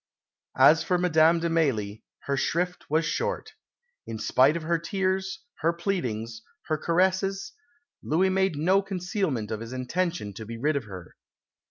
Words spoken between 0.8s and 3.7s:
for Madame de Mailly, her shrift was short.